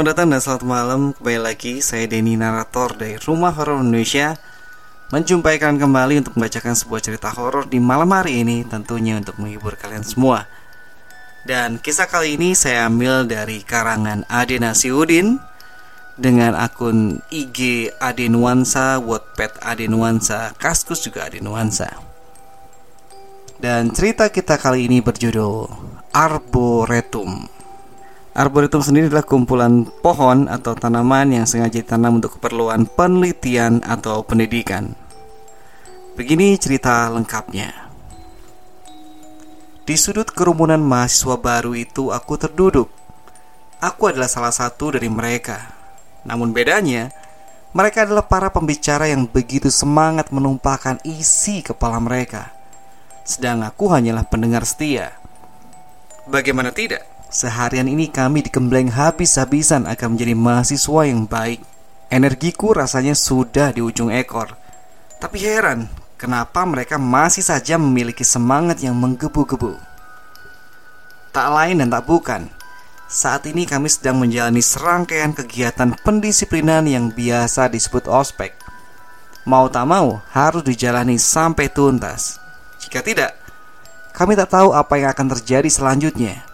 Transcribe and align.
Selamat 0.00 0.16
datang 0.16 0.32
dan 0.32 0.40
selamat 0.40 0.64
malam. 0.64 1.00
Kembali 1.12 1.40
lagi 1.44 1.84
saya 1.84 2.08
Denny 2.08 2.32
Narator 2.32 2.96
dari 2.96 3.20
Rumah 3.20 3.52
Horor 3.52 3.84
Indonesia. 3.84 4.32
Menjumpai 5.12 5.60
kalian 5.60 5.76
kembali 5.76 6.24
untuk 6.24 6.40
membacakan 6.40 6.72
sebuah 6.72 7.04
cerita 7.04 7.28
horor 7.28 7.68
di 7.68 7.76
malam 7.84 8.08
hari 8.08 8.40
ini 8.40 8.64
Tentunya 8.64 9.20
untuk 9.20 9.36
menghibur 9.36 9.76
kalian 9.76 10.00
semua. 10.00 10.48
Dan 11.44 11.76
kisah 11.84 12.08
kali 12.08 12.40
ini 12.40 12.56
saya 12.56 12.88
ambil 12.88 13.28
dari 13.28 13.60
karangan 13.60 14.24
Ade 14.32 14.56
Nasiudin 14.56 15.36
Dengan 16.16 16.56
akun 16.56 17.20
IG 17.28 17.92
Ade 18.00 18.32
Nuansa, 18.32 19.04
Wattpad 19.04 19.60
Ade 19.60 19.84
Nuansa, 19.84 20.56
Kaskus 20.56 21.04
juga 21.04 21.28
Ade 21.28 21.44
Nuansa 21.44 21.92
Dan 23.60 23.92
cerita 23.92 24.32
kita 24.32 24.56
kali 24.56 24.88
ini 24.88 25.04
berjudul 25.04 25.68
Arboretum 26.16 27.59
Arboretum 28.30 28.78
sendiri 28.78 29.10
adalah 29.10 29.26
kumpulan 29.26 29.90
pohon 30.06 30.46
atau 30.46 30.78
tanaman 30.78 31.34
yang 31.34 31.50
sengaja 31.50 31.82
ditanam 31.82 32.22
untuk 32.22 32.38
keperluan 32.38 32.86
penelitian 32.86 33.82
atau 33.82 34.22
pendidikan. 34.22 34.94
Begini 36.14 36.54
cerita 36.54 37.10
lengkapnya. 37.10 37.90
Di 39.82 39.98
sudut 39.98 40.30
kerumunan 40.30 40.78
mahasiswa 40.78 41.34
baru 41.34 41.74
itu 41.74 42.14
aku 42.14 42.38
terduduk. 42.38 42.86
Aku 43.82 44.06
adalah 44.06 44.30
salah 44.30 44.54
satu 44.54 44.94
dari 44.94 45.10
mereka. 45.10 45.74
Namun 46.22 46.54
bedanya, 46.54 47.10
mereka 47.74 48.06
adalah 48.06 48.30
para 48.30 48.54
pembicara 48.54 49.10
yang 49.10 49.26
begitu 49.26 49.74
semangat 49.74 50.30
menumpahkan 50.30 51.02
isi 51.02 51.66
kepala 51.66 51.98
mereka. 51.98 52.54
Sedang 53.26 53.66
aku 53.66 53.90
hanyalah 53.90 54.22
pendengar 54.22 54.62
setia. 54.62 55.18
Bagaimana 56.30 56.70
tidak? 56.70 57.09
Seharian 57.30 57.86
ini 57.86 58.10
kami 58.10 58.42
dikembleng 58.42 58.90
habis-habisan 58.90 59.86
akan 59.86 60.18
menjadi 60.18 60.34
mahasiswa 60.34 61.00
yang 61.06 61.30
baik. 61.30 61.62
Energiku 62.10 62.74
rasanya 62.74 63.14
sudah 63.14 63.70
di 63.70 63.78
ujung 63.78 64.10
ekor. 64.10 64.58
Tapi 65.22 65.38
heran, 65.38 65.86
kenapa 66.18 66.66
mereka 66.66 66.98
masih 66.98 67.46
saja 67.46 67.78
memiliki 67.78 68.26
semangat 68.26 68.82
yang 68.82 68.98
menggebu-gebu. 68.98 69.78
Tak 71.30 71.48
lain 71.54 71.78
dan 71.78 71.94
tak 71.94 72.10
bukan. 72.10 72.50
Saat 73.06 73.46
ini 73.46 73.62
kami 73.62 73.86
sedang 73.86 74.18
menjalani 74.18 74.58
serangkaian 74.58 75.30
kegiatan 75.30 75.94
pendisiplinan 76.02 76.90
yang 76.90 77.14
biasa 77.14 77.70
disebut 77.70 78.10
ospek. 78.10 78.58
Mau 79.46 79.70
tak 79.70 79.86
mau 79.86 80.18
harus 80.34 80.66
dijalani 80.66 81.14
sampai 81.14 81.70
tuntas. 81.70 82.42
Jika 82.82 83.06
tidak, 83.06 83.38
kami 84.10 84.34
tak 84.34 84.50
tahu 84.50 84.74
apa 84.74 84.98
yang 84.98 85.14
akan 85.14 85.30
terjadi 85.38 85.70
selanjutnya. 85.70 86.49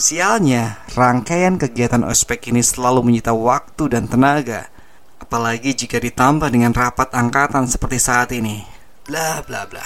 Sialnya, 0.00 0.80
rangkaian 0.96 1.60
kegiatan 1.60 2.00
ospek 2.08 2.48
ini 2.48 2.64
selalu 2.64 3.04
menyita 3.04 3.36
waktu 3.36 3.92
dan 3.92 4.08
tenaga, 4.08 4.72
apalagi 5.20 5.76
jika 5.76 6.00
ditambah 6.00 6.48
dengan 6.48 6.72
rapat 6.72 7.12
angkatan 7.12 7.68
seperti 7.68 8.00
saat 8.00 8.32
ini. 8.32 8.64
Bla 9.04 9.44
bla 9.44 9.68
bla. 9.68 9.84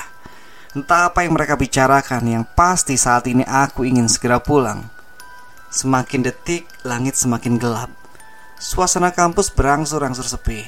Entah 0.71 1.11
apa 1.11 1.27
yang 1.27 1.35
mereka 1.35 1.59
bicarakan, 1.59 2.31
yang 2.31 2.47
pasti 2.55 2.95
saat 2.95 3.27
ini 3.27 3.43
aku 3.43 3.83
ingin 3.83 4.07
segera 4.07 4.39
pulang. 4.39 4.87
Semakin 5.75 6.23
detik, 6.23 6.63
langit 6.87 7.19
semakin 7.19 7.59
gelap. 7.59 7.91
Suasana 8.63 9.11
kampus 9.11 9.51
berangsur-angsur 9.51 10.31
sepi. 10.31 10.63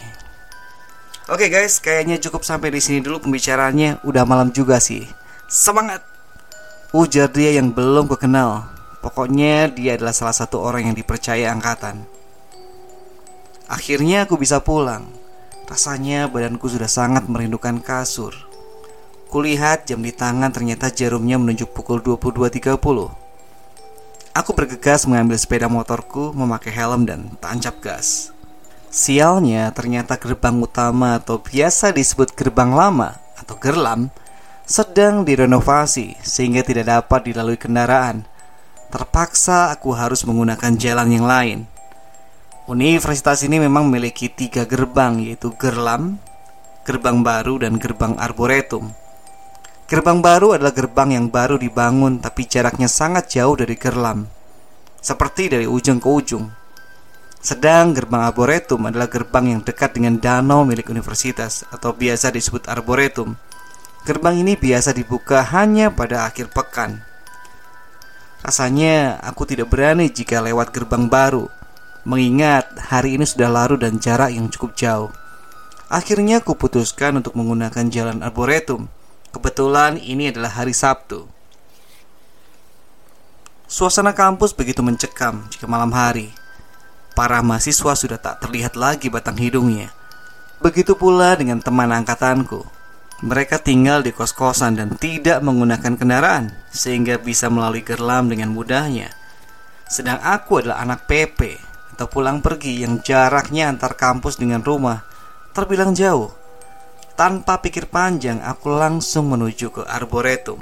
Oke 1.31 1.47
guys, 1.47 1.79
kayaknya 1.79 2.19
cukup 2.19 2.43
sampai 2.43 2.75
di 2.75 2.83
sini 2.83 2.99
dulu 2.99 3.23
pembicaraannya. 3.31 4.03
Udah 4.03 4.27
malam 4.27 4.51
juga 4.51 4.83
sih. 4.83 5.07
Semangat! 5.47 6.03
Ujar 6.91 7.31
dia 7.31 7.55
yang 7.55 7.71
belum 7.71 8.11
kukenal. 8.11 8.76
Pokoknya 9.07 9.71
dia 9.71 9.95
adalah 9.95 10.11
salah 10.11 10.35
satu 10.35 10.59
orang 10.59 10.91
yang 10.91 10.97
dipercaya 10.99 11.55
angkatan. 11.55 12.03
Akhirnya 13.71 14.27
aku 14.27 14.35
bisa 14.35 14.59
pulang. 14.59 15.07
Rasanya 15.71 16.27
badanku 16.27 16.67
sudah 16.67 16.91
sangat 16.91 17.31
merindukan 17.31 17.79
kasur. 17.79 18.35
Kulihat 19.31 19.87
jam 19.87 20.03
di 20.03 20.11
tangan 20.11 20.51
ternyata 20.51 20.91
jarumnya 20.91 21.39
menunjuk 21.39 21.71
pukul 21.71 22.03
22.30. 22.03 22.83
Aku 24.35 24.51
bergegas 24.59 25.07
mengambil 25.07 25.39
sepeda 25.39 25.71
motorku, 25.71 26.35
memakai 26.35 26.75
helm 26.75 27.07
dan 27.07 27.31
tancap 27.39 27.79
gas. 27.79 28.35
Sialnya 28.91 29.71
ternyata 29.71 30.19
gerbang 30.19 30.59
utama 30.59 31.23
atau 31.23 31.39
biasa 31.39 31.95
disebut 31.95 32.35
gerbang 32.35 32.75
lama 32.75 33.15
atau 33.39 33.55
gerlam 33.55 34.11
sedang 34.67 35.23
direnovasi 35.23 36.19
sehingga 36.27 36.67
tidak 36.67 36.91
dapat 36.91 37.31
dilalui 37.31 37.55
kendaraan 37.55 38.27
terpaksa 38.91 39.75
aku 39.75 39.95
harus 39.95 40.23
menggunakan 40.27 40.75
jalan 40.79 41.09
yang 41.11 41.27
lain. 41.27 41.59
Universitas 42.67 43.47
ini 43.47 43.63
memang 43.63 43.87
memiliki 43.87 44.27
tiga 44.27 44.67
gerbang 44.67 45.23
yaitu 45.23 45.55
Gerlam, 45.55 46.19
Gerbang 46.83 47.23
Baru, 47.23 47.63
dan 47.63 47.79
Gerbang 47.79 48.19
Arboretum. 48.19 48.91
Gerbang 49.87 50.19
Baru 50.19 50.51
adalah 50.51 50.75
gerbang 50.75 51.15
yang 51.15 51.31
baru 51.31 51.63
dibangun 51.63 52.19
tapi 52.19 52.51
jaraknya 52.51 52.91
sangat 52.91 53.31
jauh 53.31 53.55
dari 53.55 53.79
Gerlam, 53.79 54.27
seperti 54.99 55.47
dari 55.47 55.63
ujung 55.71 56.03
ke 56.03 56.11
ujung. 56.11 56.51
Sedang 57.39 57.95
gerbang 57.95 58.27
Arboretum 58.27 58.83
adalah 58.91 59.07
gerbang 59.07 59.55
yang 59.55 59.61
dekat 59.63 59.95
dengan 59.95 60.19
danau 60.19 60.67
milik 60.67 60.91
universitas 60.91 61.63
atau 61.71 61.95
biasa 61.95 62.35
disebut 62.35 62.67
Arboretum. 62.67 63.39
Gerbang 64.03 64.43
ini 64.43 64.59
biasa 64.59 64.91
dibuka 64.91 65.47
hanya 65.55 65.95
pada 65.95 66.27
akhir 66.27 66.51
pekan. 66.51 67.07
Rasanya 68.45 69.21
aku 69.25 69.49
tidak 69.49 69.73
berani 69.73 70.13
jika 70.13 70.45
lewat 70.45 70.73
gerbang 70.75 71.09
baru 71.09 71.49
Mengingat 72.07 72.71
hari 72.87 73.19
ini 73.19 73.27
sudah 73.27 73.51
larut 73.51 73.83
dan 73.83 73.99
jarak 73.99 74.31
yang 74.31 74.47
cukup 74.47 74.79
jauh. 74.79 75.11
Akhirnya 75.91 76.39
aku 76.39 76.55
putuskan 76.55 77.19
untuk 77.19 77.35
menggunakan 77.35 77.91
jalan 77.91 78.23
arboretum. 78.23 78.87
Kebetulan 79.35 79.99
ini 79.99 80.31
adalah 80.31 80.55
hari 80.55 80.71
Sabtu. 80.71 81.27
Suasana 83.67 84.15
kampus 84.15 84.55
begitu 84.55 84.87
mencekam 84.87 85.51
jika 85.51 85.67
malam 85.67 85.91
hari. 85.91 86.31
Para 87.19 87.43
mahasiswa 87.43 87.99
sudah 87.99 88.23
tak 88.23 88.39
terlihat 88.39 88.79
lagi 88.79 89.11
batang 89.11 89.43
hidungnya. 89.43 89.91
Begitu 90.63 90.95
pula 90.95 91.35
dengan 91.35 91.59
teman 91.59 91.91
angkatanku 91.91 92.76
mereka 93.25 93.57
tinggal 93.57 94.05
di 94.05 94.13
kos-kosan 94.13 94.77
dan 94.77 94.89
tidak 95.01 95.41
menggunakan 95.41 95.97
kendaraan 95.97 96.53
sehingga 96.69 97.17
bisa 97.17 97.49
melalui 97.49 97.81
gerlam 97.81 98.29
dengan 98.29 98.53
mudahnya. 98.53 99.09
Sedang 99.89 100.21
aku 100.21 100.61
adalah 100.61 100.85
anak 100.85 101.09
PP 101.09 101.57
atau 101.97 102.13
pulang 102.13 102.45
pergi 102.45 102.85
yang 102.85 103.01
jaraknya 103.01 103.73
antar 103.73 103.97
kampus 103.97 104.37
dengan 104.37 104.61
rumah 104.61 105.01
terbilang 105.57 105.97
jauh. 105.97 106.29
Tanpa 107.17 107.65
pikir 107.65 107.89
panjang, 107.89 108.45
aku 108.45 108.77
langsung 108.77 109.33
menuju 109.33 109.73
ke 109.73 109.83
Arboretum. 109.89 110.61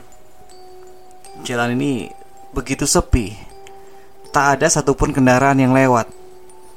Jalan 1.43 1.75
ini 1.75 2.07
begitu 2.55 2.87
sepi. 2.87 3.35
Tak 4.31 4.63
ada 4.63 4.71
satupun 4.71 5.11
kendaraan 5.11 5.59
yang 5.59 5.75
lewat. 5.75 6.07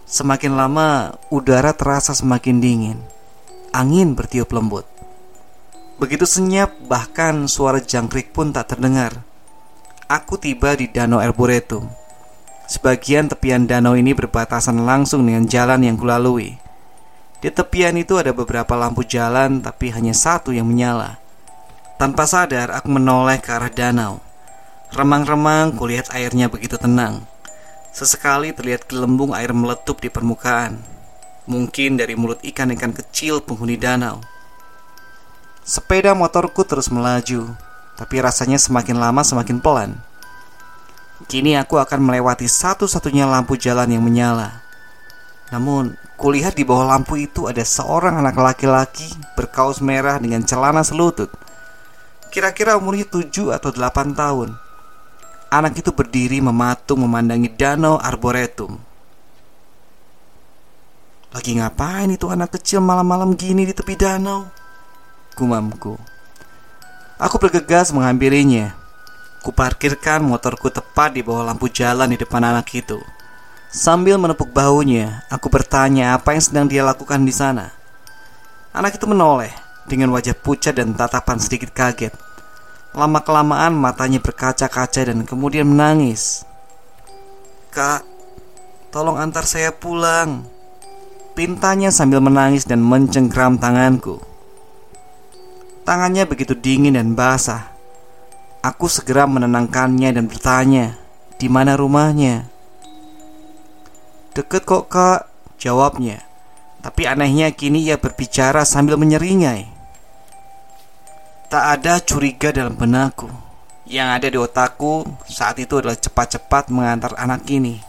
Semakin 0.10 0.58
lama, 0.58 1.14
udara 1.30 1.78
terasa 1.78 2.18
semakin 2.18 2.58
dingin. 2.58 2.98
Angin 3.70 4.18
bertiup 4.18 4.50
lembut. 4.50 4.97
Begitu 5.98 6.30
senyap, 6.30 6.78
bahkan 6.86 7.50
suara 7.50 7.82
jangkrik 7.82 8.30
pun 8.30 8.54
tak 8.54 8.70
terdengar. 8.70 9.26
Aku 10.06 10.38
tiba 10.38 10.78
di 10.78 10.86
Danau 10.86 11.18
Arboretum. 11.18 11.90
Sebagian 12.70 13.26
tepian 13.26 13.66
danau 13.66 13.98
ini 13.98 14.14
berbatasan 14.14 14.86
langsung 14.86 15.26
dengan 15.26 15.50
jalan 15.50 15.82
yang 15.82 15.98
kulalui. 15.98 16.62
Di 17.42 17.50
tepian 17.50 17.98
itu 17.98 18.14
ada 18.22 18.30
beberapa 18.30 18.78
lampu 18.78 19.02
jalan, 19.10 19.58
tapi 19.58 19.90
hanya 19.90 20.14
satu 20.14 20.54
yang 20.54 20.70
menyala. 20.70 21.18
Tanpa 21.98 22.30
sadar, 22.30 22.70
aku 22.78 22.94
menoleh 22.94 23.42
ke 23.42 23.50
arah 23.50 23.74
danau. 23.74 24.22
Remang-remang, 24.94 25.74
kulihat 25.74 26.14
airnya 26.14 26.46
begitu 26.46 26.78
tenang. 26.78 27.26
Sesekali 27.90 28.54
terlihat 28.54 28.86
gelembung 28.86 29.34
air 29.34 29.50
meletup 29.50 29.98
di 29.98 30.14
permukaan. 30.14 30.78
Mungkin 31.50 31.98
dari 31.98 32.14
mulut 32.14 32.38
ikan-ikan 32.46 32.94
kecil 32.94 33.42
penghuni 33.42 33.82
danau. 33.82 34.22
Sepeda 35.68 36.16
motorku 36.16 36.64
terus 36.64 36.88
melaju, 36.88 37.52
tapi 38.00 38.24
rasanya 38.24 38.56
semakin 38.56 39.04
lama 39.04 39.20
semakin 39.20 39.60
pelan. 39.60 40.00
Kini 41.28 41.60
aku 41.60 41.76
akan 41.76 42.00
melewati 42.08 42.48
satu-satunya 42.48 43.28
lampu 43.28 43.60
jalan 43.60 43.92
yang 43.92 44.00
menyala. 44.00 44.64
Namun, 45.52 46.00
kulihat 46.16 46.56
di 46.56 46.64
bawah 46.64 46.96
lampu 46.96 47.20
itu 47.20 47.52
ada 47.52 47.68
seorang 47.68 48.16
anak 48.16 48.40
laki-laki 48.40 49.12
berkaos 49.36 49.84
merah 49.84 50.16
dengan 50.24 50.40
celana 50.48 50.88
selutut. 50.88 51.28
Kira-kira 52.32 52.80
umurnya 52.80 53.04
7 53.04 53.52
atau 53.52 53.68
8 53.68 54.16
tahun. 54.16 54.56
Anak 55.52 55.84
itu 55.84 55.92
berdiri 55.92 56.40
mematung 56.40 57.04
memandangi 57.04 57.52
danau 57.52 58.00
arboretum. 58.00 58.80
Lagi 61.36 61.60
ngapain 61.60 62.08
itu 62.08 62.32
anak 62.32 62.56
kecil 62.56 62.80
malam-malam 62.80 63.36
gini 63.36 63.68
di 63.68 63.76
tepi 63.76 64.00
danau? 64.00 64.57
Gumamku. 65.38 66.02
Aku 67.22 67.38
bergegas 67.38 67.94
menghampirinya. 67.94 68.74
Kuparkirkan 69.46 70.26
motorku 70.26 70.74
tepat 70.74 71.14
di 71.14 71.22
bawah 71.22 71.46
lampu 71.46 71.70
jalan 71.70 72.10
di 72.10 72.18
depan 72.18 72.42
anak 72.42 72.66
itu. 72.74 72.98
Sambil 73.70 74.18
menepuk 74.18 74.50
bahunya, 74.50 75.30
aku 75.30 75.54
bertanya 75.54 76.18
apa 76.18 76.34
yang 76.34 76.42
sedang 76.42 76.66
dia 76.66 76.82
lakukan 76.82 77.22
di 77.22 77.30
sana. 77.30 77.70
Anak 78.74 78.98
itu 78.98 79.06
menoleh 79.06 79.54
dengan 79.86 80.10
wajah 80.18 80.34
pucat 80.34 80.74
dan 80.74 80.98
tatapan 80.98 81.38
sedikit 81.38 81.70
kaget. 81.70 82.18
Lama-kelamaan 82.98 83.78
matanya 83.78 84.18
berkaca-kaca 84.18 85.06
dan 85.06 85.22
kemudian 85.22 85.70
menangis. 85.70 86.42
Kak, 87.70 88.02
tolong 88.90 89.22
antar 89.22 89.46
saya 89.46 89.70
pulang. 89.70 90.50
Pintanya 91.38 91.94
sambil 91.94 92.26
menangis 92.26 92.66
dan 92.66 92.82
mencengkram 92.82 93.62
tanganku. 93.62 94.18
Tangannya 95.88 96.28
begitu 96.28 96.52
dingin 96.52 97.00
dan 97.00 97.16
basah. 97.16 97.72
Aku 98.60 98.92
segera 98.92 99.24
menenangkannya 99.24 100.12
dan 100.12 100.28
bertanya, 100.28 101.00
di 101.40 101.48
mana 101.48 101.80
rumahnya? 101.80 102.44
Deket 104.36 104.68
kok 104.68 104.92
kak, 104.92 105.32
jawabnya. 105.56 106.28
Tapi 106.84 107.08
anehnya 107.08 107.56
kini 107.56 107.88
ia 107.88 107.96
berbicara 107.96 108.68
sambil 108.68 109.00
menyeringai. 109.00 109.72
Tak 111.48 111.64
ada 111.80 112.04
curiga 112.04 112.52
dalam 112.52 112.76
benakku. 112.76 113.32
Yang 113.88 114.10
ada 114.12 114.28
di 114.28 114.36
otakku 114.36 115.08
saat 115.24 115.56
itu 115.56 115.80
adalah 115.80 115.96
cepat-cepat 115.96 116.68
mengantar 116.68 117.16
anak 117.16 117.48
ini. 117.48 117.80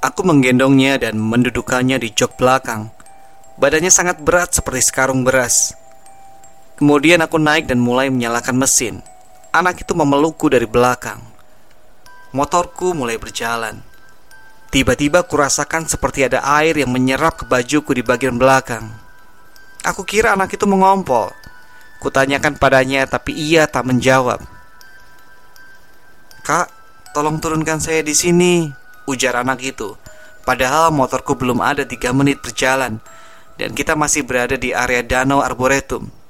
Aku 0.00 0.24
menggendongnya 0.24 0.96
dan 0.96 1.20
mendudukannya 1.20 2.00
di 2.00 2.08
jok 2.16 2.40
belakang. 2.40 2.88
Badannya 3.60 3.92
sangat 3.92 4.24
berat 4.24 4.56
seperti 4.56 4.88
sekarung 4.88 5.20
beras. 5.20 5.76
Kemudian 6.76 7.24
aku 7.24 7.40
naik 7.40 7.72
dan 7.72 7.80
mulai 7.80 8.12
menyalakan 8.12 8.60
mesin. 8.60 9.00
Anak 9.48 9.80
itu 9.80 9.96
memelukku 9.96 10.52
dari 10.52 10.68
belakang. 10.68 11.24
Motorku 12.36 12.92
mulai 12.92 13.16
berjalan. 13.16 13.80
Tiba-tiba 14.68 15.24
kurasakan 15.24 15.88
seperti 15.88 16.28
ada 16.28 16.44
air 16.60 16.76
yang 16.76 16.92
menyerap 16.92 17.40
ke 17.40 17.44
bajuku 17.48 17.96
di 17.96 18.04
bagian 18.04 18.36
belakang. 18.36 18.92
Aku 19.88 20.04
kira 20.04 20.36
anak 20.36 20.52
itu 20.52 20.68
mengompol. 20.68 21.32
Kutanyakan 22.04 22.60
padanya, 22.60 23.08
tapi 23.08 23.32
ia 23.32 23.64
tak 23.64 23.88
menjawab. 23.88 24.44
Kak, 26.44 26.68
tolong 27.16 27.40
turunkan 27.40 27.80
saya 27.80 28.04
di 28.04 28.12
sini, 28.12 28.68
ujar 29.08 29.40
anak 29.40 29.64
itu. 29.64 29.96
Padahal 30.44 30.92
motorku 30.92 31.40
belum 31.40 31.64
ada 31.64 31.88
tiga 31.88 32.12
menit 32.12 32.44
berjalan, 32.44 33.00
dan 33.56 33.72
kita 33.72 33.96
masih 33.96 34.28
berada 34.28 34.60
di 34.60 34.76
area 34.76 35.00
danau 35.00 35.40
arboretum. 35.40 36.25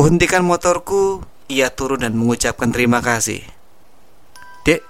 Kuhentikan 0.00 0.48
motorku, 0.48 1.20
ia 1.44 1.68
turun 1.68 2.00
dan 2.00 2.16
mengucapkan 2.16 2.72
terima 2.72 3.04
kasih. 3.04 3.44
Dek, 4.64 4.80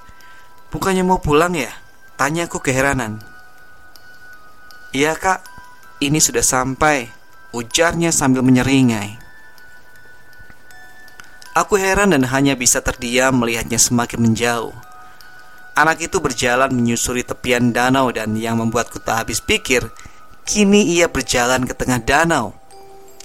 bukannya 0.70 1.02
mau 1.02 1.18
pulang 1.18 1.50
ya? 1.58 1.66
Tanyaku 2.14 2.62
keheranan. 2.62 3.18
Iya 4.94 5.18
kak, 5.18 5.42
ini 5.98 6.22
sudah 6.22 6.46
sampai, 6.46 7.10
ujarnya 7.50 8.14
sambil 8.14 8.46
menyeringai. 8.46 9.18
Aku 11.58 11.74
heran 11.74 12.14
dan 12.14 12.30
hanya 12.30 12.54
bisa 12.54 12.78
terdiam 12.78 13.34
melihatnya 13.34 13.82
semakin 13.82 14.22
menjauh. 14.22 14.70
Anak 15.74 16.06
itu 16.06 16.22
berjalan 16.22 16.70
menyusuri 16.70 17.26
tepian 17.26 17.74
danau 17.74 18.14
dan 18.14 18.38
yang 18.38 18.62
membuatku 18.62 19.02
tak 19.02 19.26
habis 19.26 19.42
pikir, 19.42 19.90
kini 20.46 20.86
ia 20.86 21.10
berjalan 21.10 21.66
ke 21.66 21.74
tengah 21.74 21.98
danau. 21.98 22.59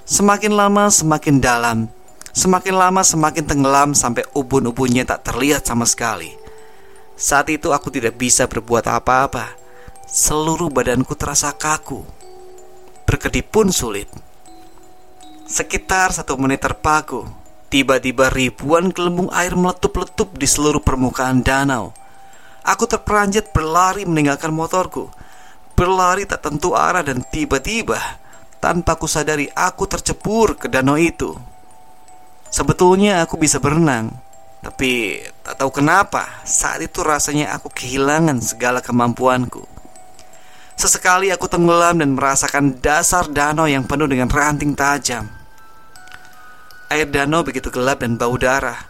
Semakin 0.05 0.53
lama 0.53 0.85
semakin 0.93 1.41
dalam, 1.41 1.89
semakin 2.29 2.77
lama 2.77 3.01
semakin 3.01 3.41
tenggelam 3.41 3.97
sampai 3.97 4.21
ubun-ubunnya 4.37 5.01
tak 5.01 5.25
terlihat 5.33 5.65
sama 5.65 5.81
sekali. 5.89 6.29
Saat 7.17 7.49
itu 7.49 7.73
aku 7.73 7.89
tidak 7.89 8.13
bisa 8.13 8.45
berbuat 8.45 8.85
apa-apa. 8.85 9.57
Seluruh 10.05 10.69
badanku 10.69 11.17
terasa 11.17 11.49
kaku. 11.57 12.05
Berkedip 13.09 13.49
pun 13.49 13.73
sulit. 13.73 14.05
Sekitar 15.49 16.13
satu 16.13 16.37
menit 16.37 16.61
terpaku, 16.61 17.25
tiba-tiba 17.73 18.29
ribuan 18.29 18.93
gelembung 18.93 19.33
air 19.33 19.57
meletup-letup 19.57 20.37
di 20.37 20.45
seluruh 20.45 20.85
permukaan 20.85 21.41
danau. 21.41 21.97
Aku 22.61 22.85
terperanjat 22.85 23.49
berlari 23.49 24.05
meninggalkan 24.05 24.53
motorku. 24.53 25.09
Berlari 25.73 26.29
tak 26.29 26.45
tentu 26.45 26.77
arah 26.77 27.01
dan 27.01 27.25
tiba-tiba 27.25 28.21
tanpa 28.65 28.97
ku 28.97 29.05
sadari 29.05 29.45
aku 29.53 29.85
tercebur 29.85 30.57
ke 30.57 30.65
danau 30.65 30.97
itu. 30.97 31.37
Sebetulnya 32.49 33.21
aku 33.21 33.37
bisa 33.37 33.61
berenang, 33.61 34.09
tapi 34.65 35.21
tak 35.45 35.61
tahu 35.61 35.69
kenapa 35.69 36.41
saat 36.41 36.81
itu 36.81 37.05
rasanya 37.05 37.53
aku 37.53 37.69
kehilangan 37.69 38.41
segala 38.41 38.81
kemampuanku. 38.81 39.69
Sesekali 40.73 41.29
aku 41.29 41.45
tenggelam 41.45 42.01
dan 42.01 42.17
merasakan 42.17 42.81
dasar 42.81 43.29
danau 43.29 43.69
yang 43.69 43.85
penuh 43.85 44.09
dengan 44.09 44.33
ranting 44.33 44.73
tajam. 44.73 45.29
Air 46.89 47.05
danau 47.05 47.45
begitu 47.45 47.69
gelap 47.69 48.01
dan 48.01 48.17
bau 48.17 48.33
darah. 48.33 48.89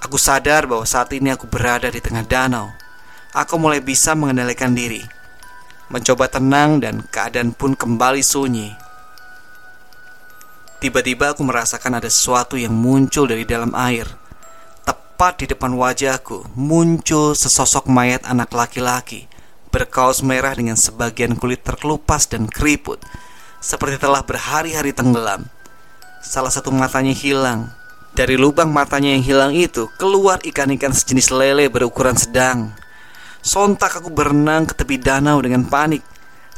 Aku 0.00 0.16
sadar 0.16 0.64
bahwa 0.64 0.88
saat 0.88 1.12
ini 1.12 1.28
aku 1.36 1.44
berada 1.44 1.92
di 1.92 2.00
tengah 2.00 2.24
danau. 2.24 2.72
Aku 3.36 3.60
mulai 3.60 3.84
bisa 3.84 4.16
mengendalikan 4.16 4.72
diri. 4.72 5.04
Mencoba 5.92 6.32
tenang 6.32 6.80
dan 6.80 7.04
keadaan 7.12 7.52
pun 7.52 7.76
kembali 7.76 8.24
sunyi. 8.24 8.81
Tiba-tiba 10.82 11.30
aku 11.30 11.46
merasakan 11.46 12.02
ada 12.02 12.10
sesuatu 12.10 12.58
yang 12.58 12.74
muncul 12.74 13.30
dari 13.30 13.46
dalam 13.46 13.70
air 13.78 14.18
tepat 14.82 15.38
di 15.38 15.54
depan 15.54 15.78
wajahku 15.78 16.50
muncul 16.58 17.38
sesosok 17.38 17.86
mayat 17.86 18.26
anak 18.26 18.50
laki-laki 18.50 19.30
berkaos 19.70 20.26
merah 20.26 20.50
dengan 20.50 20.74
sebagian 20.74 21.38
kulit 21.38 21.62
terkelupas 21.62 22.26
dan 22.26 22.50
keriput 22.50 22.98
seperti 23.62 24.02
telah 24.02 24.26
berhari-hari 24.26 24.90
tenggelam. 24.90 25.46
Salah 26.18 26.50
satu 26.50 26.74
matanya 26.74 27.14
hilang. 27.14 27.70
Dari 28.18 28.34
lubang 28.34 28.74
matanya 28.74 29.14
yang 29.14 29.22
hilang 29.22 29.52
itu 29.54 29.86
keluar 29.94 30.42
ikan-ikan 30.42 30.90
sejenis 30.90 31.30
lele 31.30 31.70
berukuran 31.70 32.18
sedang. 32.18 32.74
Sontak 33.46 34.02
aku 34.02 34.10
berenang 34.10 34.66
ke 34.66 34.74
tepi 34.74 34.98
danau 34.98 35.38
dengan 35.38 35.62
panik. 35.70 36.02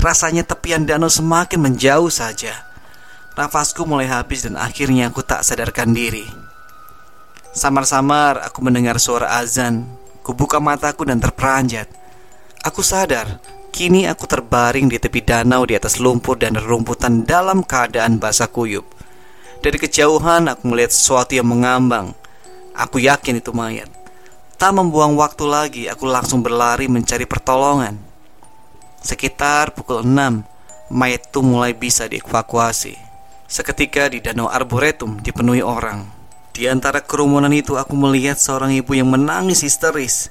Rasanya 0.00 0.42
tepian 0.42 0.88
danau 0.88 1.12
semakin 1.12 1.60
menjauh 1.60 2.08
saja. 2.08 2.73
Nafasku 3.34 3.82
mulai 3.82 4.06
habis 4.06 4.46
dan 4.46 4.54
akhirnya 4.54 5.10
aku 5.10 5.26
tak 5.26 5.42
sadarkan 5.42 5.90
diri. 5.90 6.22
Samar-samar 7.50 8.38
aku 8.46 8.62
mendengar 8.62 9.02
suara 9.02 9.42
azan. 9.42 9.90
Kubuka 10.22 10.62
mataku 10.62 11.02
dan 11.02 11.18
terperanjat. 11.18 11.90
Aku 12.62 12.80
sadar, 12.80 13.42
kini 13.74 14.06
aku 14.06 14.30
terbaring 14.30 14.86
di 14.86 15.02
tepi 15.02 15.20
danau 15.20 15.66
di 15.66 15.74
atas 15.74 15.98
lumpur 15.98 16.38
dan 16.38 16.54
rerumputan 16.54 17.26
dalam 17.26 17.66
keadaan 17.66 18.22
basah 18.22 18.46
kuyup. 18.46 18.86
Dari 19.60 19.82
kejauhan 19.82 20.46
aku 20.48 20.70
melihat 20.70 20.94
sesuatu 20.94 21.34
yang 21.34 21.50
mengambang. 21.50 22.14
Aku 22.72 23.02
yakin 23.02 23.42
itu 23.42 23.50
mayat. 23.50 23.90
Tak 24.56 24.72
membuang 24.78 25.18
waktu 25.18 25.44
lagi, 25.44 25.82
aku 25.90 26.06
langsung 26.06 26.40
berlari 26.40 26.86
mencari 26.86 27.26
pertolongan. 27.26 27.98
Sekitar 29.02 29.74
pukul 29.74 30.06
6, 30.06 30.46
mayat 30.94 31.28
itu 31.28 31.44
mulai 31.44 31.76
bisa 31.76 32.08
dievakuasi. 32.08 33.03
Seketika 33.54 34.10
di 34.10 34.18
danau 34.18 34.50
arboretum 34.50 35.22
dipenuhi 35.22 35.62
orang. 35.62 36.10
Di 36.50 36.66
antara 36.66 36.98
kerumunan 36.98 37.54
itu 37.54 37.78
aku 37.78 37.94
melihat 37.94 38.34
seorang 38.34 38.74
ibu 38.74 38.98
yang 38.98 39.06
menangis 39.06 39.62
histeris. 39.62 40.26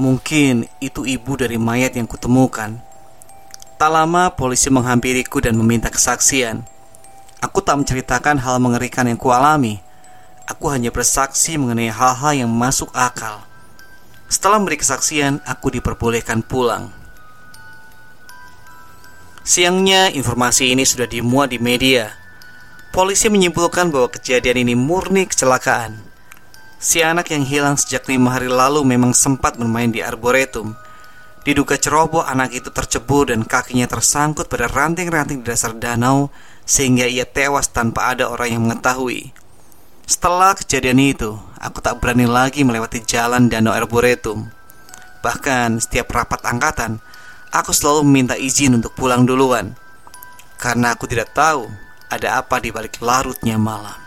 Mungkin 0.00 0.64
itu 0.80 1.04
ibu 1.04 1.36
dari 1.36 1.60
mayat 1.60 1.92
yang 1.92 2.08
kutemukan. 2.08 2.80
Tak 3.76 3.90
lama 3.92 4.32
polisi 4.32 4.72
menghampiriku 4.72 5.44
dan 5.44 5.60
meminta 5.60 5.92
kesaksian. 5.92 6.64
Aku 7.44 7.60
tak 7.60 7.84
menceritakan 7.84 8.40
hal 8.40 8.56
mengerikan 8.64 9.12
yang 9.12 9.20
kualami. 9.20 9.84
Aku 10.48 10.72
hanya 10.72 10.88
bersaksi 10.88 11.60
mengenai 11.60 11.92
hal-hal 11.92 12.32
yang 12.32 12.48
masuk 12.48 12.88
akal. 12.96 13.44
Setelah 14.32 14.56
memberi 14.56 14.80
kesaksian, 14.80 15.44
aku 15.44 15.68
diperbolehkan 15.68 16.40
pulang. 16.40 16.88
Siangnya, 19.44 20.08
informasi 20.16 20.72
ini 20.72 20.88
sudah 20.88 21.04
dimuat 21.04 21.52
di 21.52 21.60
media. 21.60 22.23
Polisi 22.94 23.26
menyimpulkan 23.26 23.90
bahwa 23.90 24.06
kejadian 24.06 24.62
ini 24.62 24.78
murni 24.78 25.26
kecelakaan. 25.26 25.98
Si 26.78 27.02
anak 27.02 27.34
yang 27.34 27.42
hilang 27.42 27.74
sejak 27.74 28.06
lima 28.06 28.30
hari 28.30 28.46
lalu 28.46 28.86
memang 28.86 29.10
sempat 29.10 29.58
bermain 29.58 29.90
di 29.90 29.98
arboretum. 29.98 30.78
Diduga 31.42 31.74
ceroboh 31.74 32.22
anak 32.22 32.54
itu 32.54 32.70
tercebur 32.70 33.34
dan 33.34 33.42
kakinya 33.42 33.90
tersangkut 33.90 34.46
pada 34.46 34.70
ranting-ranting 34.70 35.42
di 35.42 35.50
dasar 35.50 35.74
danau 35.74 36.30
sehingga 36.62 37.10
ia 37.10 37.26
tewas 37.26 37.66
tanpa 37.66 38.14
ada 38.14 38.30
orang 38.30 38.54
yang 38.54 38.62
mengetahui. 38.70 39.34
Setelah 40.06 40.54
kejadian 40.54 41.02
itu, 41.02 41.34
aku 41.58 41.82
tak 41.82 41.98
berani 41.98 42.30
lagi 42.30 42.62
melewati 42.62 43.02
jalan 43.02 43.50
danau 43.50 43.74
arboretum. 43.74 44.46
Bahkan 45.18 45.82
setiap 45.82 46.14
rapat 46.14 46.46
angkatan, 46.46 47.02
aku 47.50 47.74
selalu 47.74 48.06
meminta 48.06 48.38
izin 48.38 48.78
untuk 48.78 48.94
pulang 48.94 49.26
duluan 49.26 49.74
karena 50.62 50.94
aku 50.94 51.10
tidak 51.10 51.34
tahu 51.34 51.66
ada 52.14 52.38
apa 52.38 52.62
di 52.62 52.70
balik 52.70 53.02
larutnya 53.02 53.58
malam. 53.58 53.98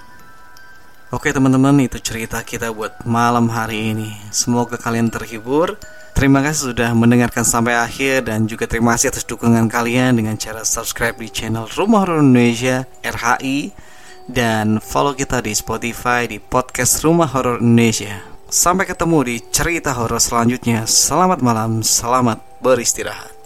Oke 1.12 1.32
teman-teman 1.32 1.88
itu 1.88 2.00
cerita 2.04 2.44
kita 2.44 2.72
buat 2.72 3.04
malam 3.08 3.48
hari 3.52 3.96
ini. 3.96 4.12
Semoga 4.32 4.76
kalian 4.76 5.08
terhibur. 5.08 5.80
Terima 6.18 6.42
kasih 6.42 6.74
sudah 6.74 6.98
mendengarkan 6.98 7.46
sampai 7.46 7.78
akhir 7.78 8.26
Dan 8.26 8.50
juga 8.50 8.66
terima 8.66 8.98
kasih 8.98 9.14
atas 9.14 9.22
dukungan 9.22 9.70
kalian 9.70 10.18
Dengan 10.18 10.34
cara 10.34 10.66
subscribe 10.66 11.14
di 11.14 11.30
channel 11.30 11.70
Rumah 11.70 12.10
Horor 12.10 12.26
Indonesia 12.26 12.90
RHI 13.06 13.70
Dan 14.26 14.82
follow 14.82 15.14
kita 15.14 15.46
di 15.46 15.54
Spotify 15.54 16.26
Di 16.26 16.42
podcast 16.42 17.06
Rumah 17.06 17.30
Horor 17.38 17.62
Indonesia. 17.62 18.18
Sampai 18.50 18.90
ketemu 18.90 19.30
di 19.30 19.36
cerita 19.54 19.94
horor 19.94 20.18
selanjutnya. 20.18 20.90
Selamat 20.90 21.38
malam, 21.44 21.86
selamat 21.86 22.42
beristirahat 22.66 23.37